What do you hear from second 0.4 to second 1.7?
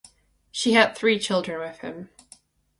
She had three children